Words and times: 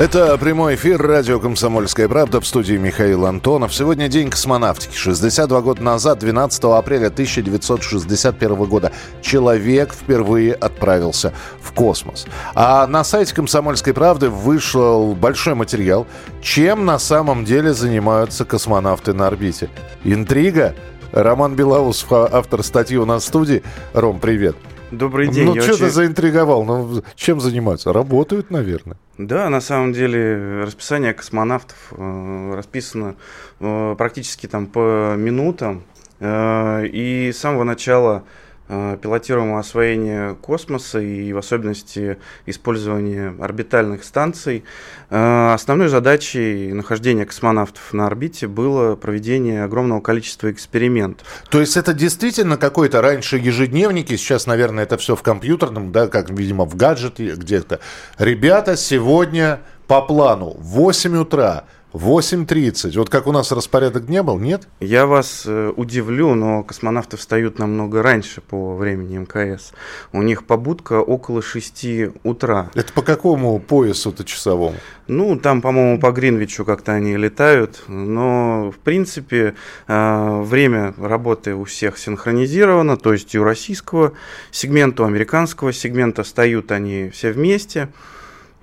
Это 0.00 0.38
прямой 0.38 0.76
эфир 0.76 0.98
радио 0.98 1.38
«Комсомольская 1.38 2.08
правда» 2.08 2.40
в 2.40 2.46
студии 2.46 2.72
Михаил 2.72 3.26
Антонов. 3.26 3.74
Сегодня 3.74 4.08
день 4.08 4.30
космонавтики. 4.30 4.96
62 4.96 5.60
года 5.60 5.82
назад, 5.82 6.20
12 6.20 6.64
апреля 6.64 7.08
1961 7.08 8.64
года, 8.64 8.92
человек 9.20 9.92
впервые 9.92 10.54
отправился 10.54 11.34
в 11.60 11.72
космос. 11.72 12.26
А 12.54 12.86
на 12.86 13.04
сайте 13.04 13.34
«Комсомольской 13.34 13.92
правды» 13.92 14.30
вышел 14.30 15.14
большой 15.14 15.54
материал, 15.54 16.06
чем 16.40 16.86
на 16.86 16.98
самом 16.98 17.44
деле 17.44 17.74
занимаются 17.74 18.46
космонавты 18.46 19.12
на 19.12 19.26
орбите. 19.26 19.68
Интрига? 20.04 20.74
Роман 21.12 21.56
Белоусов, 21.56 22.10
автор 22.10 22.62
статьи 22.62 22.96
у 22.96 23.04
нас 23.04 23.24
в 23.24 23.26
студии. 23.26 23.62
Ром, 23.92 24.18
привет. 24.18 24.56
Добрый 24.90 25.28
день. 25.28 25.46
Ну, 25.46 25.60
что 25.60 25.74
очень... 25.74 25.84
ты 25.84 25.90
заинтриговал? 25.90 26.64
Ну, 26.64 27.02
чем 27.14 27.40
занимаются? 27.40 27.92
Работают, 27.92 28.50
наверное. 28.50 28.96
Да, 29.18 29.48
на 29.48 29.60
самом 29.60 29.92
деле 29.92 30.64
расписание 30.64 31.14
космонавтов 31.14 31.76
э, 31.92 32.52
расписано 32.56 33.14
э, 33.60 33.94
практически 33.96 34.46
там 34.46 34.66
по 34.66 35.14
минутам. 35.16 35.84
Э, 36.18 36.84
и 36.86 37.30
с 37.32 37.38
самого 37.38 37.64
начала 37.64 38.24
пилотируемого 38.70 39.58
освоения 39.58 40.34
космоса 40.34 41.00
и 41.00 41.32
в 41.32 41.38
особенности 41.38 42.18
использования 42.46 43.34
орбитальных 43.40 44.04
станций. 44.04 44.64
Э, 45.10 45.52
основной 45.54 45.88
задачей 45.88 46.72
нахождения 46.72 47.26
космонавтов 47.26 47.92
на 47.92 48.06
орбите 48.06 48.46
было 48.46 48.94
проведение 48.96 49.64
огромного 49.64 50.00
количества 50.00 50.50
экспериментов. 50.50 51.26
То 51.50 51.60
есть 51.60 51.76
это 51.76 51.92
действительно 51.92 52.56
какой-то 52.56 53.02
раньше 53.02 53.38
ежедневники, 53.38 54.16
сейчас, 54.16 54.46
наверное, 54.46 54.84
это 54.84 54.96
все 54.98 55.16
в 55.16 55.22
компьютерном, 55.22 55.90
да, 55.90 56.06
как, 56.06 56.30
видимо, 56.30 56.64
в 56.64 56.76
гаджете 56.76 57.34
где-то. 57.34 57.80
Ребята, 58.18 58.76
сегодня 58.76 59.60
по 59.86 60.02
плану 60.02 60.54
8 60.58 61.16
утра 61.16 61.64
8.30. 61.92 62.96
Вот 62.96 63.10
как 63.10 63.26
у 63.26 63.32
нас 63.32 63.50
распорядок 63.50 64.08
не 64.08 64.22
был, 64.22 64.38
нет? 64.38 64.68
Я 64.78 65.06
вас 65.06 65.44
э, 65.46 65.72
удивлю, 65.76 66.34
но 66.34 66.62
космонавты 66.62 67.16
встают 67.16 67.58
намного 67.58 68.02
раньше 68.02 68.40
по 68.40 68.76
времени 68.76 69.18
МКС. 69.18 69.72
У 70.12 70.22
них 70.22 70.46
побудка 70.46 71.00
около 71.00 71.42
6 71.42 71.86
утра. 72.22 72.70
Это 72.74 72.92
по 72.92 73.02
какому 73.02 73.58
поясу-то 73.58 74.24
часовому? 74.24 74.76
Ну, 75.08 75.36
там, 75.36 75.60
по-моему, 75.60 75.98
по 75.98 76.12
Гринвичу 76.12 76.64
как-то 76.64 76.92
они 76.92 77.16
летают. 77.16 77.82
Но, 77.88 78.70
в 78.70 78.78
принципе, 78.78 79.54
э, 79.88 80.42
время 80.42 80.94
работы 80.96 81.54
у 81.56 81.64
всех 81.64 81.98
синхронизировано. 81.98 82.96
То 82.96 83.12
есть 83.12 83.34
и 83.34 83.38
у 83.38 83.42
российского 83.42 84.12
сегмента, 84.52 85.02
у 85.02 85.06
американского 85.06 85.72
сегмента 85.72 86.22
встают 86.22 86.70
они 86.70 87.10
все 87.10 87.32
вместе. 87.32 87.88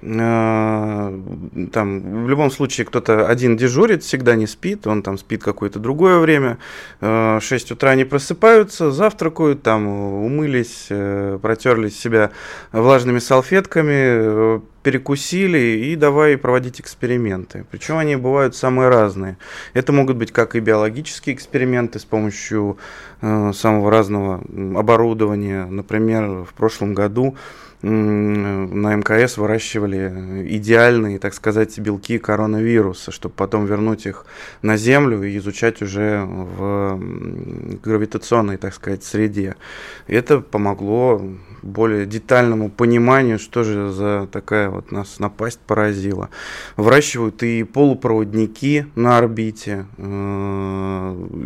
Э, 0.02 1.20
там 1.74 2.24
в 2.26 2.30
любом 2.30 2.52
случае 2.52 2.86
кто-то 2.86 3.28
один 3.28 3.58
дежурит, 3.58 4.04
всегда 4.04 4.36
не 4.36 4.46
спит, 4.46 4.86
он 4.86 5.02
там 5.02 5.18
спит 5.18 5.44
какое-то 5.44 5.80
другое 5.80 6.20
время. 6.20 6.60
В 7.00 7.38
э, 7.38 7.40
6 7.42 7.72
утра 7.72 7.92
они 7.92 8.06
просыпаются, 8.06 8.92
завтракают, 8.92 9.64
там 9.64 9.88
умылись, 9.88 10.88
э, 10.90 11.40
протерли 11.42 11.90
себя 11.90 12.32
влажными 12.72 13.20
салфетками, 13.20 14.62
перекусили 14.88 15.86
и 15.92 15.98
давай 15.98 16.38
проводить 16.38 16.80
эксперименты. 16.80 17.66
Причем 17.72 17.98
они 17.98 18.16
бывают 18.16 18.56
самые 18.56 18.88
разные. 18.88 19.36
Это 19.74 19.92
могут 19.92 20.16
быть 20.16 20.32
как 20.32 20.56
и 20.56 20.62
биологические 20.62 21.36
эксперименты 21.36 22.00
с 22.00 22.06
помощью 22.06 22.78
самого 23.20 23.92
разного 23.92 24.42
оборудования. 24.80 25.66
Например, 25.66 26.46
в 26.46 26.54
прошлом 26.54 26.94
году 26.94 27.36
на 27.82 28.96
МКС 28.96 29.38
выращивали 29.38 30.48
идеальные, 30.50 31.20
так 31.20 31.34
сказать, 31.34 31.78
белки 31.78 32.18
коронавируса, 32.18 33.12
чтобы 33.12 33.36
потом 33.36 33.66
вернуть 33.66 34.08
их 34.08 34.26
на 34.62 34.78
Землю 34.78 35.22
и 35.22 35.38
изучать 35.38 35.82
уже 35.82 36.24
в 36.26 37.00
гравитационной, 37.84 38.58
так 38.58 38.74
сказать, 38.74 39.04
среде. 39.04 39.58
Это 40.08 40.40
помогло 40.40 41.22
более 41.62 42.06
детальному 42.06 42.70
пониманию, 42.72 43.38
что 43.38 43.64
же 43.64 43.92
за 43.92 44.28
такая 44.32 44.70
вот 44.78 44.92
нас 44.92 45.20
напасть 45.20 45.60
поразила. 45.60 46.30
Выращивают 46.76 47.44
и 47.44 47.64
полупроводники 47.64 48.88
на 48.96 49.18
орбите, 49.18 49.86
э, 49.98 50.04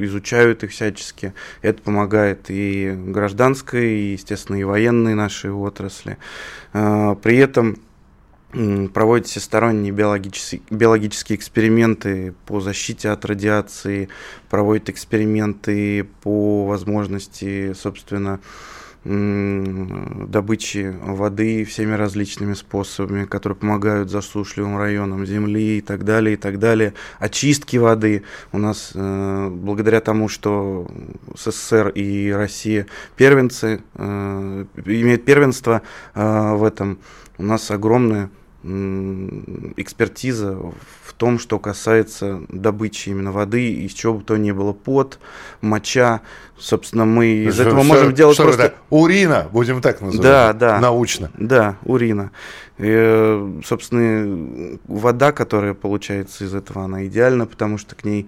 изучают 0.01 0.63
их 0.63 0.71
всячески. 0.71 1.33
Это 1.61 1.81
помогает 1.81 2.45
и 2.49 2.93
гражданской, 2.93 3.91
и, 3.91 4.11
естественно, 4.13 4.57
и 4.57 4.63
военной 4.63 5.15
нашей 5.15 5.51
отрасли. 5.51 6.17
Э, 6.73 7.15
при 7.21 7.37
этом 7.37 7.77
проводят 8.93 9.27
всесторонние 9.27 9.93
биологические, 9.93 10.61
биологические 10.69 11.37
эксперименты 11.37 12.33
по 12.45 12.59
защите 12.59 13.09
от 13.09 13.23
радиации, 13.23 14.09
проводят 14.49 14.89
эксперименты 14.89 16.03
по 16.21 16.65
возможности, 16.65 17.73
собственно, 17.73 18.41
добычи 19.03 20.95
воды 21.01 21.65
всеми 21.65 21.93
различными 21.93 22.53
способами, 22.53 23.25
которые 23.25 23.55
помогают 23.57 24.11
засушливым 24.11 24.77
районам 24.77 25.25
земли 25.25 25.79
и 25.79 25.81
так 25.81 26.03
далее, 26.03 26.35
и 26.35 26.37
так 26.37 26.59
далее. 26.59 26.93
Очистки 27.17 27.77
воды. 27.77 28.23
У 28.51 28.59
нас, 28.59 28.91
э, 28.93 29.49
благодаря 29.51 30.01
тому, 30.01 30.29
что 30.29 30.87
СССР 31.35 31.89
и 31.89 32.31
Россия 32.31 32.85
первенцы, 33.15 33.81
э, 33.95 34.65
имеют 34.85 35.25
первенство 35.25 35.81
э, 36.13 36.53
в 36.53 36.63
этом, 36.63 36.99
у 37.39 37.43
нас 37.43 37.71
огромная 37.71 38.29
экспертиза 38.63 40.55
в 40.55 41.13
том, 41.17 41.39
что 41.39 41.57
касается 41.57 42.41
добычи 42.49 43.09
именно 43.09 43.31
воды, 43.31 43.73
из 43.73 43.93
чего 43.93 44.15
бы 44.15 44.23
то 44.23 44.37
ни 44.37 44.51
было, 44.51 44.73
пот, 44.73 45.19
моча. 45.61 46.21
Собственно, 46.57 47.05
мы 47.05 47.27
из 47.27 47.55
что, 47.55 47.63
этого 47.63 47.81
можем 47.81 48.09
что, 48.09 48.15
делать 48.15 48.35
что 48.35 48.43
просто... 48.43 48.63
Это? 48.63 48.75
Урина, 48.91 49.47
будем 49.51 49.81
так 49.81 50.01
называть. 50.01 50.21
Да, 50.21 50.53
да. 50.53 50.79
Научно. 50.79 51.31
Да, 51.37 51.77
урина. 51.83 52.31
И, 52.77 53.59
собственно, 53.65 54.79
вода, 54.87 55.31
которая 55.31 55.73
получается 55.73 56.45
из 56.45 56.53
этого, 56.53 56.83
она 56.85 57.05
идеальна, 57.07 57.47
потому 57.47 57.79
что 57.79 57.95
к 57.95 58.03
ней 58.03 58.27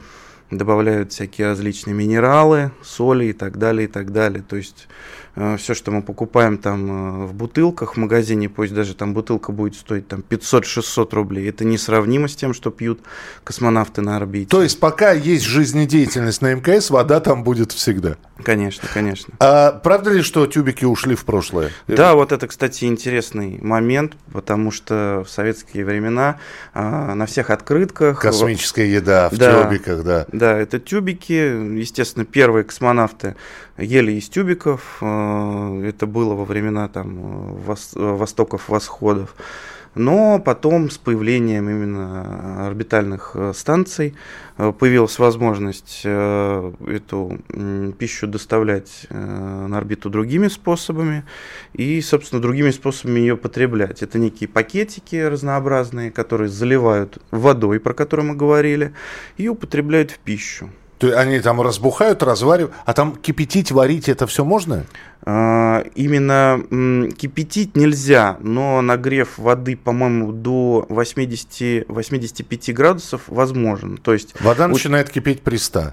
добавляют 0.50 1.12
всякие 1.12 1.48
различные 1.48 1.94
минералы, 1.94 2.72
соли 2.82 3.26
и 3.26 3.34
так 3.34 3.58
далее, 3.58 3.86
и 3.86 3.92
так 3.92 4.12
далее. 4.12 4.44
То 4.48 4.56
есть 4.56 4.88
все, 5.36 5.74
что 5.74 5.92
мы 5.92 6.04
покупаем 6.04 6.58
там 6.58 7.24
э, 7.24 7.26
в 7.26 7.34
бутылках 7.34 7.96
в 7.96 7.98
магазине, 7.98 8.50
пусть 8.50 8.74
даже 8.74 8.94
там 8.94 9.14
бутылка 9.14 9.52
будет 9.52 9.76
стоить 9.76 10.08
там 10.08 10.24
500-600 10.28 11.16
рублей, 11.16 11.50
это 11.50 11.66
несравнимо 11.66 12.28
с 12.28 12.36
тем, 12.36 12.54
что 12.54 12.70
пьют 12.70 13.02
космонавты 13.44 14.02
на 14.02 14.18
орбите. 14.18 14.50
То 14.50 14.62
есть 14.62 14.80
пока 14.80 15.12
есть 15.12 15.44
жизнедеятельность 15.46 16.42
на 16.42 16.54
МКС, 16.54 16.92
вода 16.92 17.20
там 17.20 17.44
будет 17.44 17.72
всегда? 17.72 18.18
Конечно, 18.44 18.88
конечно. 18.94 19.34
А 19.40 19.72
правда 19.72 20.12
ли, 20.12 20.22
что 20.22 20.46
тюбики 20.46 20.86
ушли 20.86 21.16
в 21.16 21.26
прошлое? 21.26 21.72
Да, 21.88 22.14
вот 22.14 22.32
это, 22.32 22.48
кстати, 22.48 22.86
интересный 22.86 23.60
момент, 23.62 24.14
потому 24.32 24.72
что 24.72 25.24
в 25.26 25.30
советские 25.30 25.86
времена 25.86 26.40
а, 26.74 27.16
на 27.16 27.26
всех 27.26 27.50
открытках... 27.50 28.20
Космическая 28.20 28.92
еда 28.92 29.30
в 29.30 29.38
да, 29.38 29.64
тюбиках, 29.64 30.04
да. 30.04 30.26
Да, 30.32 30.58
это 30.58 30.80
тюбики. 30.80 31.32
Естественно, 31.78 32.26
первые 32.26 32.64
космонавты 32.64 33.36
ели 33.78 34.14
из 34.14 34.30
тюбиков. 34.30 34.98
А, 35.24 35.82
это 35.82 36.06
было 36.06 36.34
во 36.34 36.46
времена 36.46 36.88
там 36.88 37.56
востоков, 37.66 38.70
восходов. 38.70 39.36
Но 39.96 40.40
потом 40.40 40.90
с 40.90 40.98
появлением 40.98 41.70
именно 41.70 42.66
орбитальных 42.66 43.32
э, 43.36 43.54
станций 43.54 44.16
э, 44.58 44.72
появилась 44.72 45.20
возможность 45.20 46.02
э, 46.04 46.74
эту 46.88 47.40
пищу 48.00 48.26
доставлять 48.26 49.06
на 49.10 49.78
орбиту 49.78 50.10
другими 50.10 50.48
способами 50.48 51.26
и, 51.74 52.02
собственно, 52.02 52.42
другими 52.42 52.72
способами 52.72 53.20
ее 53.20 53.38
потреблять. 53.38 54.02
Это 54.02 54.18
некие 54.18 54.48
пакетики 54.48 55.16
разнообразные, 55.16 56.10
которые 56.10 56.50
заливают 56.50 57.20
водой, 57.30 57.80
про 57.80 57.94
которую 57.94 58.30
мы 58.30 58.36
говорили, 58.36 58.94
и 59.38 59.48
употребляют 59.48 60.10
в 60.10 60.18
пищу. 60.20 60.70
То 61.04 61.08
есть 61.08 61.20
они 61.20 61.40
там 61.42 61.60
разбухают, 61.60 62.24
разваривают, 62.24 62.74
а 62.86 62.94
там 62.94 63.18
кипятить, 63.18 63.74
варить 63.74 64.08
это 64.08 64.26
все 64.26 64.46
можно? 64.46 64.86
А, 65.24 65.84
именно 65.96 66.64
кипятить 67.18 67.76
нельзя, 67.76 68.38
но 68.40 68.82
нагрев 68.82 69.38
воды, 69.38 69.76
по-моему, 69.76 70.32
до 70.32 70.86
80-85 70.88 72.72
градусов 72.72 73.24
возможен. 73.28 73.98
То 73.98 74.14
есть 74.14 74.34
вода 74.40 74.68
у... 74.68 74.70
начинает 74.70 75.10
кипеть 75.10 75.42
при 75.42 75.58
100. 75.58 75.92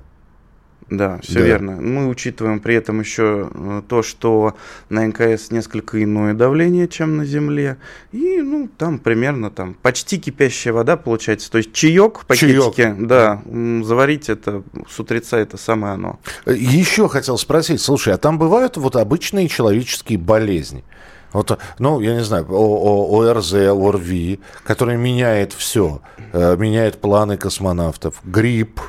Да, 0.91 1.21
все 1.23 1.39
да. 1.39 1.47
верно. 1.47 1.73
Мы 1.81 2.09
учитываем 2.09 2.59
при 2.59 2.75
этом 2.75 2.99
еще 2.99 3.49
э, 3.53 3.83
то, 3.89 4.03
что 4.03 4.57
на 4.89 5.07
НКС 5.07 5.53
несколько 5.53 6.03
иное 6.03 6.35
давление, 6.35 6.89
чем 6.89 7.17
на 7.17 7.25
Земле. 7.25 7.77
И, 8.11 8.41
ну, 8.43 8.69
там 8.77 8.99
примерно 8.99 9.51
там 9.53 9.75
почти 9.75 10.19
кипящая 10.19 10.75
вода 10.75 10.97
получается. 10.97 11.49
То 11.49 11.59
есть 11.59 11.73
чаек 11.73 12.19
в 12.19 12.27
пакетике, 12.27 12.83
чаек. 12.83 13.07
да, 13.07 13.41
заварить 13.85 14.29
это 14.29 14.65
с 14.89 14.99
утреца 14.99 15.39
это 15.39 15.57
самое 15.57 15.95
оно. 15.95 16.19
Еще 16.45 17.09
хотел 17.09 17.39
спросить, 17.39 17.81
слушай, 17.81 18.13
а 18.13 18.19
там 18.19 18.37
бывают 18.37 18.77
вот 18.77 18.97
обычные 18.97 19.47
человеческие 19.47 20.19
болезни? 20.19 20.85
Вот, 21.33 21.57
ну, 21.79 22.01
я 22.01 22.15
не 22.15 22.25
знаю, 22.25 22.47
ОРЗ, 22.51 23.55
ОРВИ, 23.55 24.41
который 24.65 24.97
меняет 24.97 25.53
все, 25.53 26.01
э, 26.33 26.57
меняет 26.57 27.01
планы 27.01 27.37
космонавтов, 27.37 28.17
грипп. 28.25 28.81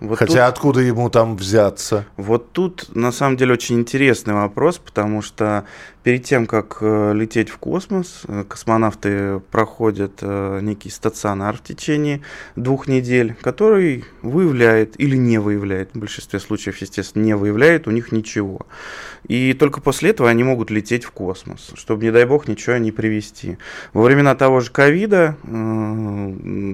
Вот 0.00 0.18
Хотя 0.18 0.46
тут, 0.46 0.56
откуда 0.56 0.80
ему 0.80 1.08
там 1.08 1.36
взяться? 1.36 2.04
Вот 2.16 2.52
тут 2.52 2.94
на 2.94 3.12
самом 3.12 3.36
деле 3.36 3.54
очень 3.54 3.80
интересный 3.80 4.34
вопрос, 4.34 4.78
потому 4.78 5.22
что 5.22 5.64
Перед 6.04 6.22
тем, 6.22 6.46
как 6.46 6.78
э, 6.82 7.14
лететь 7.14 7.48
в 7.48 7.56
космос, 7.56 8.24
э, 8.28 8.44
космонавты 8.46 9.40
проходят 9.50 10.18
э, 10.20 10.58
некий 10.60 10.90
стационар 10.90 11.56
в 11.56 11.62
течение 11.62 12.20
двух 12.56 12.88
недель, 12.88 13.34
который 13.40 14.04
выявляет 14.20 15.00
или 15.00 15.16
не 15.16 15.38
выявляет, 15.38 15.94
в 15.94 15.98
большинстве 15.98 16.40
случаев, 16.40 16.76
естественно, 16.76 17.22
не 17.24 17.34
выявляет 17.34 17.88
у 17.88 17.90
них 17.90 18.12
ничего. 18.12 18.66
И 19.28 19.54
только 19.54 19.80
после 19.80 20.10
этого 20.10 20.28
они 20.28 20.44
могут 20.44 20.70
лететь 20.70 21.04
в 21.04 21.10
космос, 21.10 21.72
чтобы, 21.74 22.04
не 22.04 22.12
дай 22.12 22.26
бог, 22.26 22.48
ничего 22.48 22.76
не 22.76 22.92
привести. 22.92 23.56
Во 23.94 24.02
времена 24.02 24.34
того 24.34 24.60
же 24.60 24.70
ковида 24.70 25.36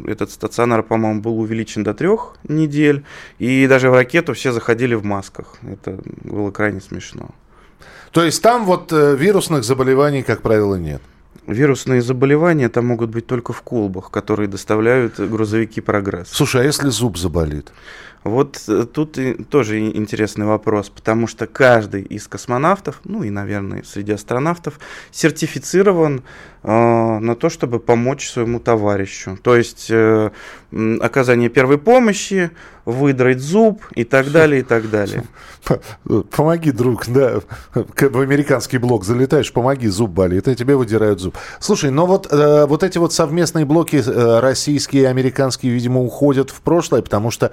этот 0.09 0.33
стационар, 0.33 0.83
по-моему, 0.83 1.21
был 1.21 1.39
увеличен 1.39 1.85
до 1.85 1.95
трех 1.95 2.35
недель, 2.49 3.05
и 3.39 3.69
даже 3.69 3.91
в 3.91 3.95
ракету 3.95 4.35
все 4.35 4.51
заходили 4.51 4.97
в 4.97 5.05
масках. 5.05 5.55
Это 5.63 6.01
было 6.25 6.51
крайне 6.51 6.81
смешно. 6.81 7.31
То 8.13 8.25
есть 8.25 8.43
там 8.43 8.65
вот 8.65 8.93
э, 8.93 9.17
вирусных 9.17 9.65
заболеваний, 9.65 10.23
как 10.23 10.43
правило, 10.43 10.77
нет. 10.77 11.03
Вирусные 11.47 12.03
заболевания 12.03 12.69
там 12.69 12.87
могут 12.87 13.11
быть 13.11 13.27
только 13.27 13.53
в 13.53 13.63
колбах, 13.63 14.11
которые 14.11 14.49
доставляют 14.49 15.19
грузовики 15.19 15.81
«Прогресс». 15.81 16.29
Слушай, 16.31 16.63
а 16.63 16.65
если 16.65 16.89
зуб 16.91 17.17
заболит? 17.17 17.73
Вот 18.23 18.63
э, 18.69 18.85
тут 18.93 19.17
и 19.19 19.35
тоже 19.35 19.81
интересный 19.81 20.47
вопрос, 20.47 20.91
потому 20.91 21.27
что 21.27 21.47
каждый 21.47 22.03
из 22.03 22.29
космонавтов, 22.29 23.01
ну 23.05 23.23
и, 23.23 23.31
наверное, 23.31 23.83
среди 23.83 24.13
астронавтов, 24.13 24.79
сертифицирован 25.11 26.23
э, 26.63 26.69
на 27.19 27.35
то, 27.35 27.49
чтобы 27.49 27.81
помочь 27.81 28.29
своему 28.29 28.61
товарищу. 28.61 29.39
То 29.43 29.57
есть 29.57 29.87
э, 29.91 30.31
оказание 31.01 31.49
первой 31.49 31.79
помощи, 31.79 32.51
выдрать 32.85 33.41
зуб 33.41 33.83
и 33.95 34.05
так 34.05 34.31
далее, 34.33 34.61
и 34.61 34.65
так 34.65 34.91
далее. 34.91 35.25
Помоги, 36.31 36.71
друг, 36.71 37.07
да, 37.07 37.41
в 37.75 38.21
американский 38.21 38.79
блок 38.79 39.05
залетаешь, 39.05 39.53
помоги, 39.53 39.89
зуб 39.89 40.11
болит, 40.11 40.49
и 40.49 40.55
тебе 40.55 40.77
выдирают 40.77 41.21
зуб. 41.21 41.37
Слушай, 41.59 41.91
но 41.91 42.07
вот, 42.07 42.29
э, 42.31 42.67
вот 42.67 42.83
эти 42.83 42.99
вот 42.99 43.13
совместные 43.13 43.65
блоки 43.65 44.03
э, 44.05 44.41
российские 44.41 45.03
и 45.03 45.07
американские, 45.07 45.73
видимо, 45.73 46.01
уходят 46.01 46.51
в 46.51 46.61
прошлое, 46.63 47.03
потому 47.03 47.31
что 47.31 47.53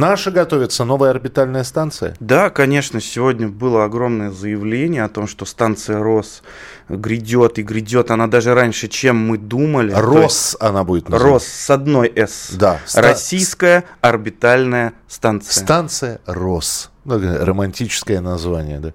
Наша 0.00 0.30
готовится 0.30 0.84
новая 0.86 1.10
орбитальная 1.10 1.62
станция? 1.62 2.16
Да, 2.20 2.48
конечно. 2.48 3.00
Сегодня 3.00 3.48
было 3.48 3.84
огромное 3.84 4.30
заявление 4.30 5.04
о 5.04 5.10
том, 5.10 5.28
что 5.28 5.44
станция 5.44 5.98
РОС 5.98 6.42
грядет 6.88 7.58
и 7.58 7.62
грядет. 7.62 8.10
Она 8.10 8.26
даже 8.26 8.54
раньше, 8.54 8.88
чем 8.88 9.16
мы 9.18 9.36
думали. 9.36 9.92
РОС 9.92 10.56
она 10.58 10.84
будет 10.84 11.10
называться. 11.10 11.28
РОС 11.28 11.44
с 11.44 11.70
одной 11.70 12.10
«С». 12.16 12.52
Да. 12.52 12.80
Российская 12.94 13.84
орбитальная 14.00 14.94
станция. 15.06 15.64
Станция 15.64 16.20
РОС. 16.24 16.90
Ну, 17.04 17.20
романтическое 17.44 18.22
название, 18.22 18.80
да. 18.80 18.92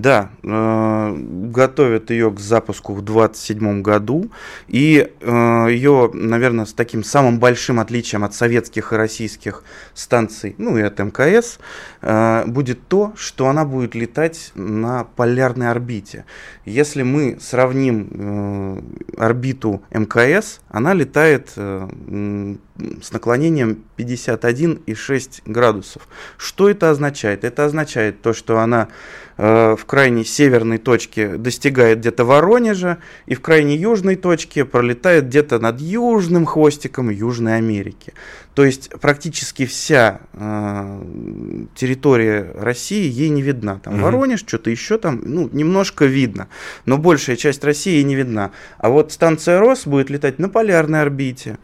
Да, 0.00 0.30
э, 0.42 1.16
готовят 1.16 2.10
ее 2.10 2.30
к 2.30 2.38
запуску 2.38 2.94
в 2.94 3.02
2027 3.02 3.82
году. 3.82 4.30
И 4.68 5.10
э, 5.20 5.66
ее, 5.70 6.10
наверное, 6.12 6.66
с 6.66 6.72
таким 6.72 7.02
самым 7.02 7.40
большим 7.40 7.80
отличием 7.80 8.22
от 8.22 8.34
советских 8.34 8.92
и 8.92 8.96
российских 8.96 9.64
станций, 9.94 10.54
ну 10.58 10.76
и 10.78 10.82
от 10.82 10.98
МКС, 10.98 11.58
э, 12.02 12.44
будет 12.46 12.86
то, 12.86 13.12
что 13.16 13.48
она 13.48 13.64
будет 13.64 13.94
летать 13.94 14.52
на 14.54 15.04
полярной 15.04 15.70
орбите. 15.70 16.24
Если 16.64 17.02
мы 17.02 17.38
сравним 17.40 18.08
э, 18.10 18.80
орбиту 19.16 19.82
МКС, 19.90 20.60
она 20.78 20.94
летает 20.94 21.52
э, 21.56 21.88
с 23.02 23.12
наклонением 23.12 23.84
51,6 23.96 25.42
градусов. 25.44 26.08
Что 26.36 26.70
это 26.70 26.90
означает? 26.90 27.44
Это 27.44 27.64
означает 27.64 28.22
то, 28.22 28.32
что 28.32 28.60
она 28.60 28.88
э, 29.36 29.76
в 29.76 29.84
крайней 29.84 30.24
северной 30.24 30.78
точке 30.78 31.36
достигает 31.36 31.98
где-то 31.98 32.24
Воронежа, 32.24 32.98
и 33.26 33.34
в 33.34 33.40
крайней 33.40 33.76
южной 33.76 34.16
точке 34.16 34.64
пролетает 34.64 35.26
где-то 35.26 35.58
над 35.58 35.80
южным 35.80 36.46
хвостиком 36.46 37.10
Южной 37.10 37.56
Америки. 37.56 38.14
То 38.54 38.64
есть 38.64 38.90
практически 39.00 39.66
вся 39.66 40.20
э, 40.32 41.02
территория 41.76 42.52
России 42.56 43.08
ей 43.08 43.28
не 43.28 43.42
видна. 43.42 43.78
Там 43.78 43.94
mm-hmm. 43.94 44.02
Воронеж, 44.02 44.40
что-то 44.40 44.70
еще 44.70 44.98
там, 44.98 45.20
ну, 45.24 45.48
немножко 45.52 46.06
видно, 46.06 46.48
но 46.84 46.98
большая 46.98 47.36
часть 47.36 47.62
России 47.62 48.02
не 48.02 48.16
видна. 48.16 48.50
А 48.78 48.88
вот 48.88 49.12
станция 49.12 49.60
РОС 49.60 49.86
будет 49.86 50.10
летать 50.10 50.38
на 50.38 50.48
полярной 50.68 51.00
орбите. 51.00 51.58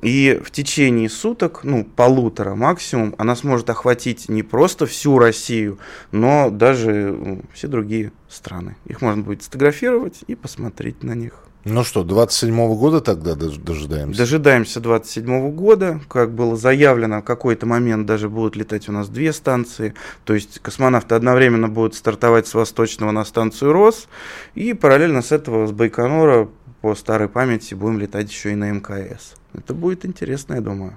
И 0.00 0.40
в 0.44 0.52
течение 0.52 1.08
суток, 1.08 1.64
ну, 1.64 1.84
полутора 1.84 2.54
максимум, 2.54 3.16
она 3.18 3.34
сможет 3.34 3.68
охватить 3.68 4.28
не 4.28 4.44
просто 4.44 4.86
всю 4.86 5.18
Россию, 5.18 5.80
но 6.12 6.50
даже 6.50 7.10
ну, 7.10 7.42
все 7.52 7.66
другие 7.66 8.12
страны. 8.28 8.76
Их 8.86 9.02
можно 9.02 9.24
будет 9.24 9.42
сфотографировать 9.42 10.20
и 10.28 10.36
посмотреть 10.36 11.02
на 11.02 11.16
них. 11.16 11.32
Ну 11.64 11.82
что, 11.82 12.04
27-го 12.04 12.76
года 12.76 13.00
тогда 13.00 13.34
дожидаемся? 13.34 14.18
Дожидаемся 14.18 14.78
27-го 14.78 15.50
года. 15.50 16.00
Как 16.08 16.32
было 16.32 16.56
заявлено, 16.56 17.20
в 17.20 17.24
какой-то 17.24 17.66
момент 17.66 18.06
даже 18.06 18.28
будут 18.28 18.54
летать 18.54 18.88
у 18.88 18.92
нас 18.92 19.08
две 19.08 19.32
станции. 19.32 19.94
То 20.24 20.34
есть 20.34 20.60
космонавты 20.60 21.16
одновременно 21.16 21.68
будут 21.68 21.96
стартовать 21.96 22.46
с 22.46 22.54
Восточного 22.54 23.10
на 23.10 23.24
станцию 23.24 23.72
РОС. 23.72 24.06
И 24.54 24.74
параллельно 24.74 25.22
с 25.22 25.32
этого, 25.32 25.66
с 25.66 25.72
Байконура, 25.72 26.48
по 26.80 26.94
старой 26.94 27.28
памяти, 27.28 27.74
будем 27.74 27.98
летать 27.98 28.30
еще 28.30 28.52
и 28.52 28.54
на 28.54 28.70
МКС. 28.70 29.34
Это 29.54 29.74
будет 29.74 30.04
интересно, 30.04 30.54
я 30.54 30.60
думаю. 30.60 30.96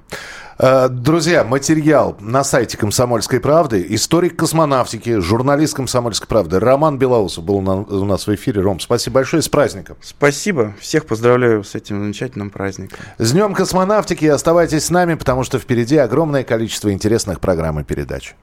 Э, 0.59 0.89
друзья, 0.89 1.43
материал 1.43 2.17
на 2.19 2.43
сайте 2.43 2.77
«Комсомольской 2.77 3.39
правды». 3.39 3.85
Историк 3.89 4.35
космонавтики, 4.35 5.19
журналист 5.19 5.73
«Комсомольской 5.73 6.27
правды» 6.27 6.59
Роман 6.59 6.99
Белоусов 6.99 7.43
был 7.43 7.57
у 7.57 8.05
нас 8.05 8.27
в 8.27 8.35
эфире. 8.35 8.61
Ром, 8.61 8.79
спасибо 8.79 9.15
большое, 9.15 9.41
с 9.41 9.49
праздником. 9.49 9.97
Спасибо, 10.01 10.75
всех 10.79 11.05
поздравляю 11.05 11.63
с 11.63 11.75
этим 11.75 12.01
замечательным 12.01 12.49
праздником. 12.49 12.99
С 13.17 13.31
Днем 13.31 13.53
космонавтики, 13.53 14.25
оставайтесь 14.25 14.85
с 14.85 14.89
нами, 14.89 15.15
потому 15.15 15.43
что 15.43 15.57
впереди 15.57 15.97
огромное 15.97 16.43
количество 16.43 16.91
интересных 16.91 17.39
программ 17.39 17.79
и 17.79 17.83
передач. 17.83 18.35